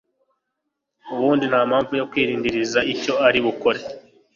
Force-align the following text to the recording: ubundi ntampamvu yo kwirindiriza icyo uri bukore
ubundi 1.13 1.43
ntampamvu 1.47 1.93
yo 1.99 2.07
kwirindiriza 2.11 2.79
icyo 2.93 3.13
uri 3.27 3.39
bukore 3.45 3.81